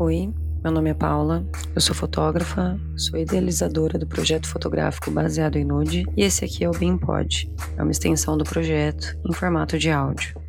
[0.00, 0.32] Oi,
[0.62, 1.44] meu nome é Paula,
[1.74, 6.68] eu sou fotógrafa, sou idealizadora do projeto fotográfico baseado em nude e esse aqui é
[6.68, 10.40] o BeamPod, é uma extensão do projeto em formato de áudio.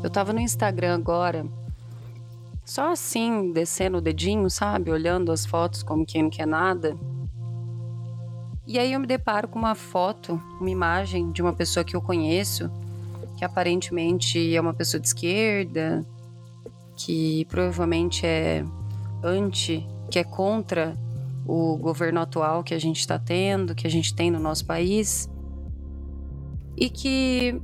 [0.00, 1.44] Eu tava no Instagram agora,
[2.64, 4.92] só assim, descendo o dedinho, sabe?
[4.92, 6.96] Olhando as fotos como quem não quer nada.
[8.68, 12.00] E aí eu me deparo com uma foto, uma imagem de uma pessoa que eu
[12.00, 12.70] conheço
[13.38, 16.04] que aparentemente é uma pessoa de esquerda,
[16.96, 18.64] que provavelmente é
[19.22, 20.98] anti, que é contra
[21.46, 25.30] o governo atual que a gente está tendo, que a gente tem no nosso país,
[26.76, 27.62] e que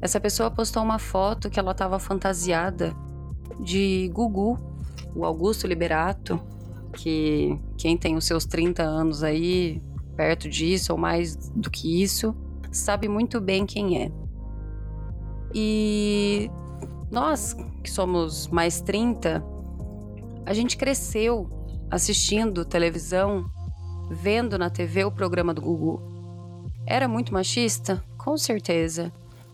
[0.00, 2.96] essa pessoa postou uma foto que ela estava fantasiada
[3.60, 4.58] de Gugu,
[5.14, 6.40] o Augusto Liberato,
[6.94, 9.82] que quem tem os seus 30 anos aí,
[10.16, 12.34] perto disso ou mais do que isso,
[12.72, 14.19] sabe muito bem quem é.
[15.54, 16.50] E
[17.10, 19.44] nós, que somos mais 30,
[20.46, 21.48] a gente cresceu
[21.90, 23.50] assistindo televisão,
[24.10, 26.00] vendo na TV o programa do Gugu.
[26.86, 28.02] Era muito machista?
[28.16, 29.12] Com certeza.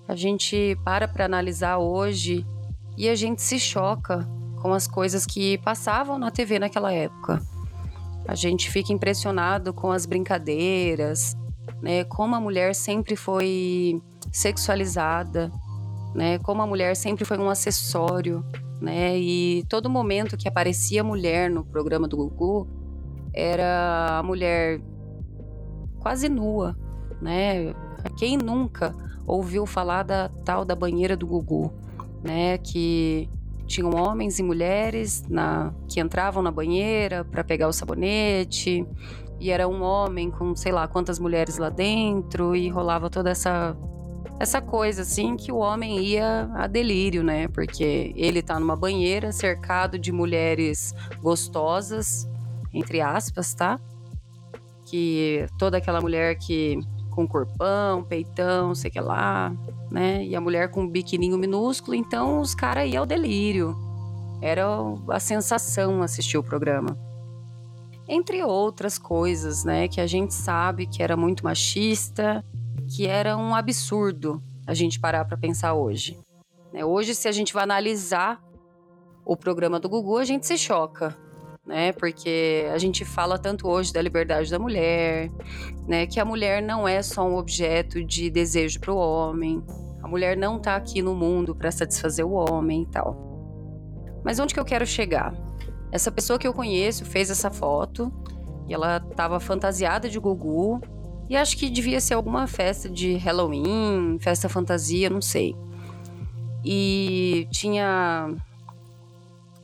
[0.08, 2.47] A gente para para analisar hoje
[2.97, 4.27] e a gente se choca
[4.60, 7.42] com as coisas que passavam na TV naquela época.
[8.27, 11.36] A gente fica impressionado com as brincadeiras,
[11.81, 12.05] né?
[12.05, 14.00] Como a mulher sempre foi
[14.33, 15.50] sexualizada,
[16.17, 16.39] né?
[16.39, 18.42] Como a mulher sempre foi um acessório,
[18.81, 19.17] né?
[19.19, 22.67] E todo momento que aparecia mulher no programa do Gugu
[23.34, 24.81] era a mulher
[26.00, 26.75] quase nua,
[27.20, 27.75] né?
[28.17, 28.94] Quem nunca
[29.27, 31.70] ouviu falar da tal da banheira do Gugu,
[32.25, 32.56] né?
[32.59, 33.28] Que
[33.67, 38.87] tinham homens e mulheres na, que entravam na banheira para pegar o sabonete
[39.39, 43.77] e era um homem com sei lá quantas mulheres lá dentro e rolava toda essa
[44.39, 47.48] essa coisa assim que o homem ia a delírio, né?
[47.48, 52.28] Porque ele tá numa banheira cercado de mulheres gostosas,
[52.72, 53.81] entre aspas, tá?
[54.84, 56.78] Que toda aquela mulher que
[57.10, 59.50] com corpão, peitão, sei que lá,
[59.91, 60.22] né?
[60.22, 63.75] E a mulher com um biquininho minúsculo, então os caras iam ao delírio.
[64.43, 64.66] Era
[65.09, 66.99] a sensação assistir o programa.
[68.06, 72.44] Entre outras coisas, né, que a gente sabe que era muito machista,
[72.86, 76.19] que era um absurdo a gente parar para pensar hoje.
[76.72, 76.84] Né?
[76.84, 78.42] Hoje, se a gente vai analisar
[79.24, 81.16] o programa do Gugu, a gente se choca,
[81.66, 81.92] né?
[81.92, 85.30] Porque a gente fala tanto hoje da liberdade da mulher,
[85.86, 86.06] né?
[86.06, 89.62] Que a mulher não é só um objeto de desejo para o homem.
[90.03, 93.26] A mulher não está aqui no mundo para satisfazer o homem e tal.
[94.24, 95.34] Mas onde que eu quero chegar?
[95.91, 98.12] Essa pessoa que eu conheço fez essa foto
[98.68, 100.80] e ela estava fantasiada de Gugu
[101.28, 105.56] e acho que devia ser alguma festa de Halloween, festa fantasia, não sei.
[106.64, 108.34] E tinha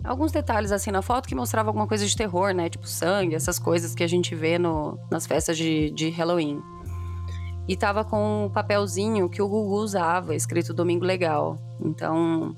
[0.05, 2.69] alguns detalhes assim na foto que mostrava alguma coisa de terror, né?
[2.69, 6.61] Tipo sangue, essas coisas que a gente vê no, nas festas de, de Halloween.
[7.69, 11.57] E tava com o papelzinho que o Gugu usava, escrito Domingo Legal.
[11.81, 12.57] Então,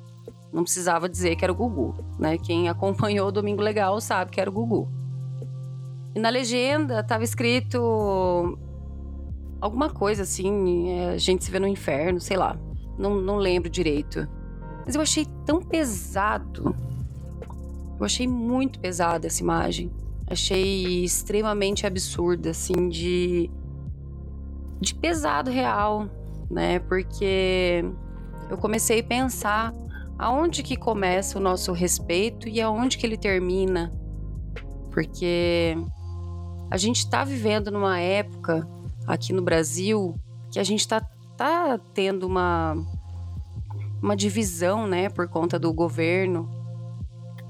[0.51, 2.39] não precisava dizer que era o Gugu, né?
[2.39, 4.89] Quem acompanhou o Domingo Legal sabe que era o Gugu.
[6.15, 8.59] E na legenda tava escrito
[9.65, 12.55] alguma coisa assim, é, a gente se vê no inferno, sei lá.
[12.99, 14.29] Não, não lembro direito.
[14.85, 16.77] Mas eu achei tão pesado.
[17.99, 19.91] Eu achei muito pesada essa imagem.
[20.27, 23.51] Achei extremamente absurda, assim, de.
[24.83, 26.11] de pesado real,
[26.51, 26.79] né?
[26.81, 27.83] Porque
[28.51, 29.73] eu comecei a pensar
[30.19, 33.91] aonde que começa o nosso respeito e aonde que ele termina.
[34.93, 35.75] Porque
[36.71, 38.69] a gente está vivendo numa época
[39.07, 40.15] aqui no Brasil
[40.51, 41.01] que a gente está
[41.37, 42.77] tá tendo uma,
[44.01, 46.49] uma divisão, né, por conta do governo.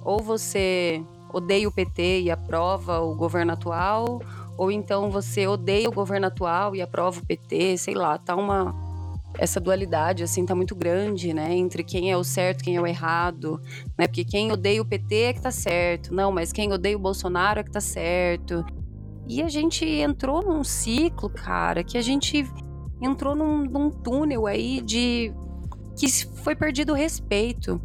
[0.02, 4.20] Ou você odeia o PT e aprova o governo atual,
[4.56, 8.74] ou então você odeia o governo atual e aprova o PT, sei lá, tá uma
[9.36, 12.86] essa dualidade assim tá muito grande, né, entre quem é o certo, quem é o
[12.86, 13.60] errado,
[13.98, 14.06] né?
[14.06, 16.14] Porque quem odeia o PT é que tá certo.
[16.14, 18.64] Não, mas quem odeia o Bolsonaro é que tá certo.
[19.26, 22.46] E a gente entrou num ciclo, cara, que a gente
[23.00, 25.32] entrou num, num túnel aí de
[25.96, 26.08] que
[26.42, 27.80] foi perdido o respeito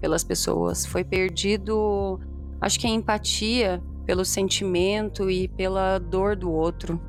[0.00, 2.20] pelas pessoas, foi perdido,
[2.60, 7.00] acho que a empatia pelo sentimento e pela dor do outro.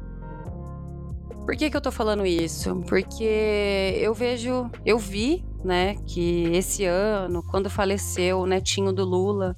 [1.46, 2.76] Por que, que eu tô falando isso?
[2.88, 9.56] Porque eu vejo, eu vi, né, que esse ano, quando faleceu o netinho do Lula,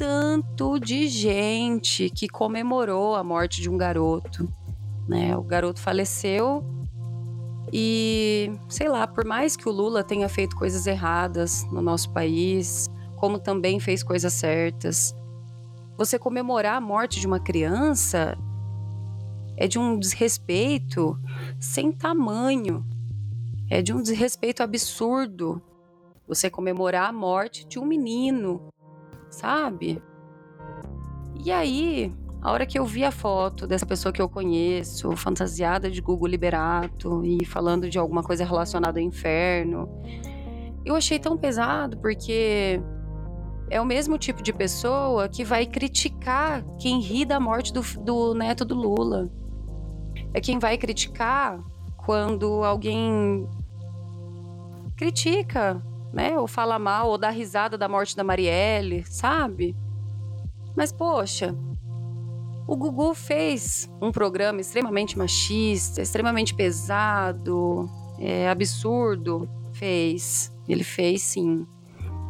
[0.00, 4.50] tanto de gente que comemorou a morte de um garoto.
[5.06, 5.36] Né?
[5.36, 6.64] O garoto faleceu
[7.70, 12.88] E, sei lá, por mais que o Lula tenha feito coisas erradas no nosso país,
[13.16, 15.14] como também fez coisas certas,
[15.98, 18.38] você comemorar a morte de uma criança
[19.58, 21.14] é de um desrespeito
[21.60, 22.86] sem tamanho.
[23.68, 25.60] É de um desrespeito absurdo
[26.26, 28.72] você comemorar a morte de um menino,
[29.30, 30.02] sabe?
[31.42, 32.12] E aí,
[32.42, 36.28] a hora que eu vi a foto dessa pessoa que eu conheço, fantasiada de Google
[36.28, 39.88] Liberato e falando de alguma coisa relacionada ao inferno,
[40.84, 42.82] eu achei tão pesado porque
[43.70, 48.34] é o mesmo tipo de pessoa que vai criticar quem ri da morte do, do
[48.34, 49.30] neto do Lula.
[50.34, 51.60] É quem vai criticar
[52.04, 53.48] quando alguém
[54.96, 56.38] critica, né?
[56.38, 59.76] Ou fala mal, ou dá risada da morte da Marielle, sabe?
[60.76, 61.54] Mas, poxa,
[62.66, 69.48] o Gugu fez um programa extremamente machista, extremamente pesado, é, absurdo.
[69.72, 70.54] Fez.
[70.68, 71.66] Ele fez sim,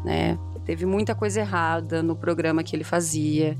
[0.05, 0.39] né?
[0.65, 3.59] Teve muita coisa errada no programa que ele fazia.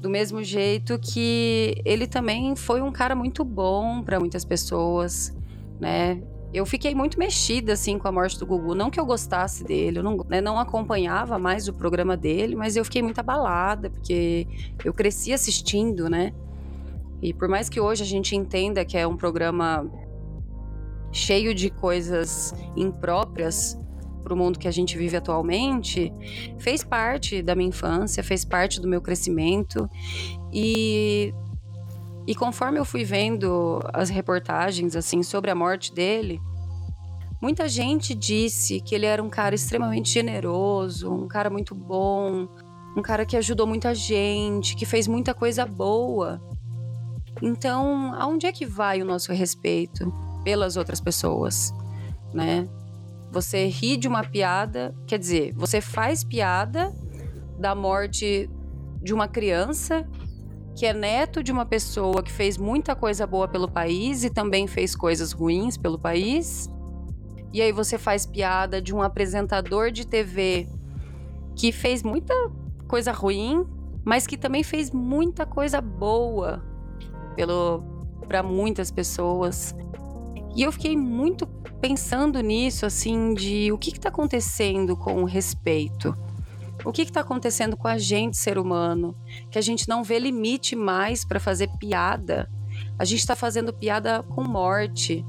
[0.00, 5.36] Do mesmo jeito que ele também foi um cara muito bom para muitas pessoas,
[5.78, 6.20] né?
[6.52, 8.74] Eu fiquei muito mexida, assim, com a morte do Gugu.
[8.74, 12.76] Não que eu gostasse dele, eu não, né, não acompanhava mais o programa dele, mas
[12.76, 14.46] eu fiquei muito abalada, porque
[14.84, 16.32] eu cresci assistindo, né?
[17.20, 19.86] E por mais que hoje a gente entenda que é um programa
[21.12, 23.78] cheio de coisas impróprias,
[24.28, 26.12] para o mundo que a gente vive atualmente,
[26.58, 29.88] fez parte da minha infância, fez parte do meu crescimento
[30.52, 31.32] e
[32.28, 36.38] e conforme eu fui vendo as reportagens assim sobre a morte dele,
[37.40, 42.46] muita gente disse que ele era um cara extremamente generoso, um cara muito bom,
[42.94, 46.38] um cara que ajudou muita gente, que fez muita coisa boa.
[47.40, 50.12] Então, aonde é que vai o nosso respeito
[50.44, 51.72] pelas outras pessoas,
[52.34, 52.68] né?
[53.32, 56.94] Você ri de uma piada, quer dizer, você faz piada
[57.58, 58.50] da morte
[59.02, 60.06] de uma criança
[60.78, 64.68] que é neto de uma pessoa que fez muita coisa boa pelo país e também
[64.68, 66.70] fez coisas ruins pelo país.
[67.52, 70.68] E aí você faz piada de um apresentador de TV
[71.56, 72.32] que fez muita
[72.86, 73.66] coisa ruim,
[74.04, 76.62] mas que também fez muita coisa boa
[77.34, 77.82] pelo
[78.28, 79.74] para muitas pessoas.
[80.54, 81.44] E eu fiquei muito
[81.80, 86.14] pensando nisso, assim, de o que está acontecendo com o respeito.
[86.84, 89.16] O que está acontecendo com a gente, ser humano?
[89.50, 92.48] Que a gente não vê limite mais para fazer piada.
[92.98, 95.24] A gente está fazendo piada com morte.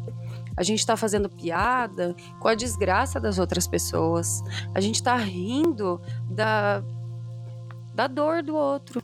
[0.56, 4.42] A gente está fazendo piada com a desgraça das outras pessoas.
[4.76, 6.00] A gente está rindo
[6.30, 6.84] da,
[7.96, 9.02] da dor do outro.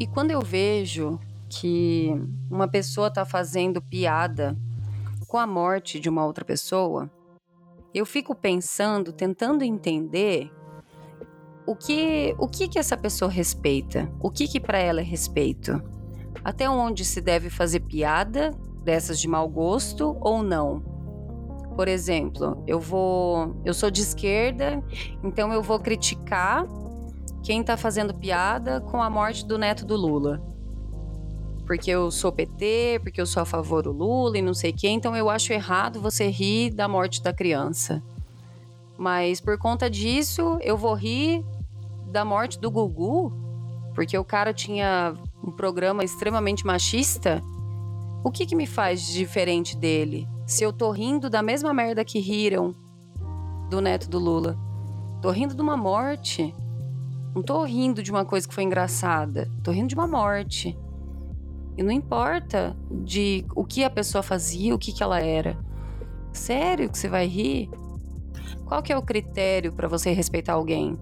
[0.00, 2.10] E quando eu vejo que
[2.50, 4.56] uma pessoa está fazendo piada
[5.28, 7.10] com a morte de uma outra pessoa,
[7.94, 10.50] eu fico pensando, tentando entender
[11.66, 15.80] o que o que que essa pessoa respeita, o que que para ela é respeito,
[16.44, 18.50] até onde se deve fazer piada
[18.82, 20.80] dessas de mau gosto ou não.
[21.76, 24.82] Por exemplo, eu vou, eu sou de esquerda,
[25.22, 26.66] então eu vou criticar
[27.42, 30.53] quem está fazendo piada com a morte do neto do Lula
[31.66, 34.96] porque eu sou PT, porque eu sou a favor do Lula e não sei quem,
[34.96, 38.02] então eu acho errado você rir da morte da criança.
[38.98, 41.44] Mas por conta disso, eu vou rir
[42.10, 43.32] da morte do Gugu,
[43.94, 47.42] porque o cara tinha um programa extremamente machista.
[48.22, 50.28] O que, que me faz diferente dele?
[50.46, 52.74] Se eu tô rindo da mesma merda que riram
[53.68, 54.56] do neto do Lula.
[55.20, 56.54] Tô rindo de uma morte.
[57.34, 59.50] Não tô rindo de uma coisa que foi engraçada.
[59.62, 60.78] Tô rindo de uma morte.
[61.76, 65.58] E não importa de o que a pessoa fazia, o que, que ela era.
[66.32, 67.70] Sério que você vai rir?
[68.64, 70.98] Qual que é o critério para você respeitar alguém?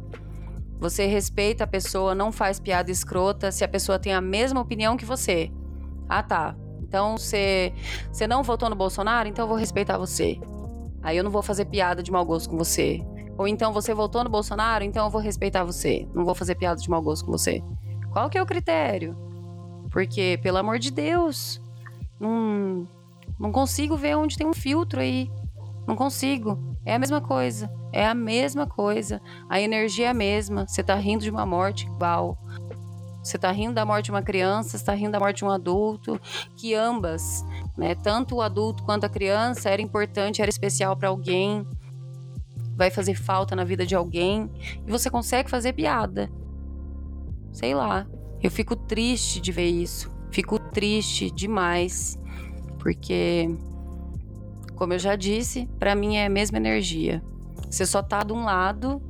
[0.80, 4.96] Você respeita a pessoa, não faz piada escrota se a pessoa tem a mesma opinião
[4.96, 5.50] que você.
[6.08, 6.56] Ah, tá.
[6.80, 7.72] Então você,
[8.10, 10.40] você não votou no Bolsonaro, então eu vou respeitar você.
[11.02, 13.00] Aí eu não vou fazer piada de mau gosto com você.
[13.38, 16.06] Ou então você votou no Bolsonaro, então eu vou respeitar você.
[16.14, 17.62] Não vou fazer piada de mau gosto com você.
[18.12, 19.31] Qual que é o critério?
[19.92, 21.60] Porque, pelo amor de Deus,
[22.18, 22.88] não,
[23.38, 25.30] não consigo ver onde tem um filtro aí.
[25.86, 26.58] Não consigo.
[26.84, 27.70] É a mesma coisa.
[27.92, 29.20] É a mesma coisa.
[29.50, 30.66] A energia é a mesma.
[30.66, 32.38] Você tá rindo de uma morte igual.
[33.22, 35.50] Você tá rindo da morte de uma criança, você tá rindo da morte de um
[35.50, 36.20] adulto,
[36.56, 37.44] que ambas,
[37.78, 41.64] né, tanto o adulto quanto a criança era importante, era especial para alguém,
[42.74, 44.50] vai fazer falta na vida de alguém,
[44.84, 46.28] e você consegue fazer piada.
[47.52, 48.08] Sei lá,
[48.42, 50.10] eu fico triste de ver isso.
[50.30, 52.18] Fico triste demais.
[52.78, 53.48] porque,
[54.74, 57.22] como eu já disse, para mim é a mesma energia.
[57.70, 59.00] Você só tá de um lado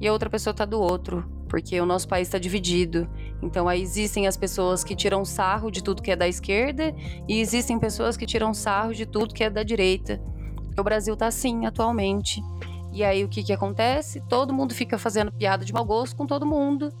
[0.00, 3.08] e a outra pessoa tá do outro, porque o nosso país está dividido.
[3.40, 6.92] Então aí existem as pessoas que tiram sarro de tudo que é da esquerda
[7.28, 10.20] e existem pessoas que tiram sarro de tudo que é da direita.
[10.76, 12.42] O Brasil tá assim atualmente.
[12.92, 14.20] E aí o que que acontece?
[14.28, 16.92] Todo mundo fica fazendo piada de mau gosto com todo mundo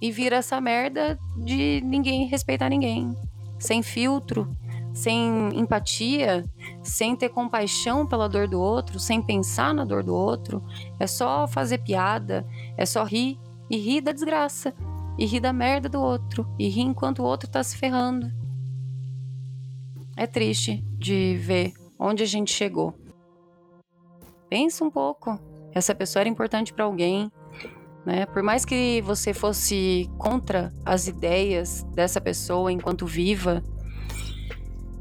[0.00, 3.16] e vira essa merda de ninguém respeitar ninguém,
[3.58, 4.48] sem filtro,
[4.92, 6.44] sem empatia,
[6.82, 10.62] sem ter compaixão pela dor do outro, sem pensar na dor do outro.
[10.98, 13.38] É só fazer piada, é só rir
[13.70, 14.74] e rir da desgraça,
[15.18, 18.30] e rir da merda do outro, e rir enquanto o outro tá se ferrando.
[20.16, 22.94] É triste de ver onde a gente chegou.
[24.48, 25.38] Pensa um pouco.
[25.74, 27.30] Essa pessoa era importante para alguém,
[28.06, 28.24] né?
[28.24, 33.64] Por mais que você fosse contra as ideias dessa pessoa enquanto viva,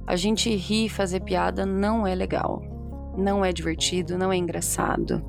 [0.07, 2.63] a gente rir fazer piada não é legal.
[3.15, 5.23] Não é divertido, não é engraçado.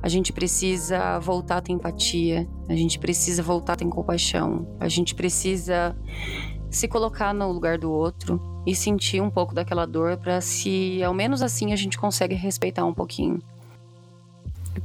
[0.00, 4.88] A gente precisa voltar a ter empatia, a gente precisa voltar a ter compaixão, a
[4.88, 5.96] gente precisa
[6.70, 11.12] se colocar no lugar do outro e sentir um pouco daquela dor para se, ao
[11.12, 13.40] menos assim, a gente consegue respeitar um pouquinho.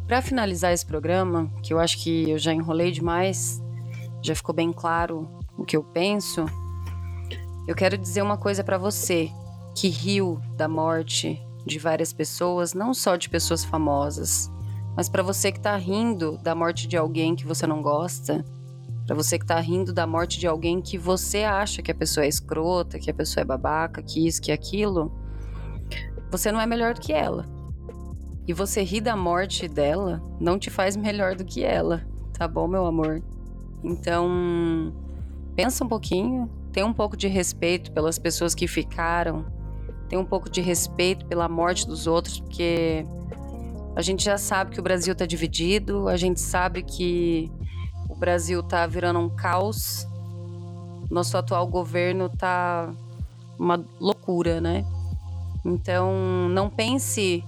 [0.08, 3.62] Para finalizar esse programa, que eu acho que eu já enrolei demais,
[4.22, 6.46] já ficou bem claro o que eu penso,
[7.68, 9.32] eu quero dizer uma coisa para você
[9.76, 14.52] que riu da morte de várias pessoas, não só de pessoas famosas,
[14.96, 18.44] mas para você que tá rindo da morte de alguém que você não gosta,
[19.06, 22.26] para você que tá rindo da morte de alguém que você acha que a pessoa
[22.26, 25.12] é escrota, que a pessoa é babaca, que isso, que aquilo,
[26.30, 27.48] você não é melhor do que ela.
[28.48, 32.68] E você rir da morte dela não te faz melhor do que ela, tá bom,
[32.68, 33.22] meu amor?
[33.84, 34.94] Então,
[35.56, 39.46] pensa um pouquinho, tem um pouco de respeito pelas pessoas que ficaram,
[40.10, 43.06] tem um pouco de respeito pela morte dos outros, porque
[43.96, 47.52] a gente já sabe que o Brasil está dividido, a gente sabe que
[48.10, 50.08] o Brasil está virando um caos.
[51.10, 52.92] Nosso atual governo está
[53.58, 54.84] uma loucura, né?
[55.64, 57.44] Então, não pense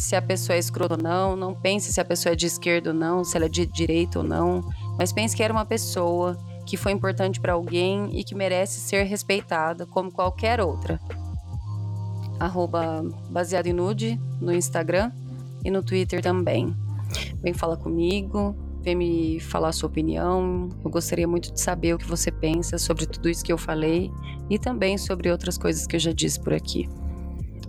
[0.00, 2.90] se a pessoa é escrota ou não, não pense se a pessoa é de esquerda
[2.90, 4.62] ou não, se ela é de direita ou não,
[4.98, 9.04] mas pense que era uma pessoa que foi importante para alguém e que merece ser
[9.04, 10.98] respeitada como qualquer outra.
[12.38, 15.12] Arroba baseado em nude no Instagram
[15.62, 16.74] e no Twitter também.
[17.42, 20.70] Vem falar comigo, vem me falar a sua opinião.
[20.82, 24.10] Eu gostaria muito de saber o que você pensa sobre tudo isso que eu falei
[24.48, 26.88] e também sobre outras coisas que eu já disse por aqui.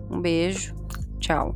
[0.09, 0.73] Um beijo,
[1.19, 1.53] tchau.